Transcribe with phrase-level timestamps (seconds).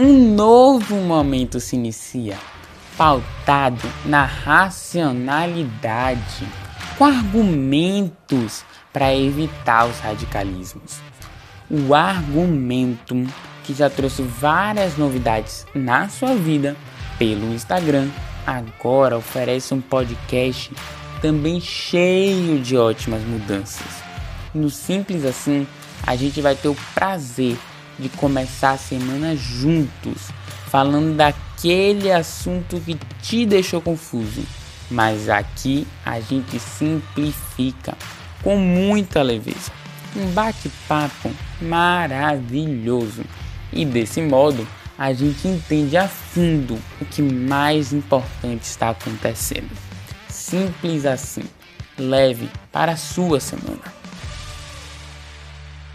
[0.00, 2.38] um novo momento se inicia,
[2.96, 6.46] pautado na racionalidade,
[6.96, 11.00] com argumentos para evitar os radicalismos.
[11.68, 13.26] O argumento
[13.64, 16.76] que já trouxe várias novidades na sua vida
[17.18, 18.08] pelo Instagram,
[18.46, 20.70] agora oferece um podcast
[21.20, 24.00] também cheio de ótimas mudanças.
[24.54, 25.66] No Simples Assim,
[26.06, 27.58] a gente vai ter o prazer
[27.98, 30.28] de começar a semana juntos,
[30.70, 34.42] falando daquele assunto que te deixou confuso.
[34.90, 37.96] Mas aqui a gente simplifica
[38.42, 39.70] com muita leveza.
[40.16, 41.30] Um bate-papo
[41.60, 43.24] maravilhoso.
[43.72, 49.70] E desse modo, a gente entende a fundo o que mais importante está acontecendo.
[50.28, 51.44] Simples assim.
[51.98, 53.97] Leve para a sua semana.